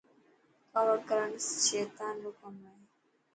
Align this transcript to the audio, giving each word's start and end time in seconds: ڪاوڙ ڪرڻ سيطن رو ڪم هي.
ڪاوڙ 0.71 0.97
ڪرڻ 1.09 1.29
سيطن 1.63 2.13
رو 2.23 2.31
ڪم 2.39 2.55
هي. 2.65 2.75